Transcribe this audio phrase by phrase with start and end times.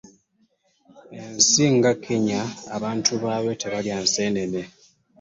[1.21, 2.41] Ensi nga Kenya
[2.75, 4.61] abantu baayo tebalya nsenene.